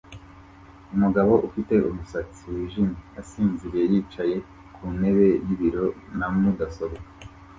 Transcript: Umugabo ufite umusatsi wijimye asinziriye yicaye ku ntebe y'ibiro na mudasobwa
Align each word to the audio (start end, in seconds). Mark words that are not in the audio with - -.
Umugabo 0.95 1.33
ufite 1.47 1.75
umusatsi 1.89 2.41
wijimye 2.53 2.97
asinziriye 3.21 3.83
yicaye 3.91 4.35
ku 4.73 4.83
ntebe 4.97 5.27
y'ibiro 5.45 5.85
na 6.17 6.27
mudasobwa 6.37 7.05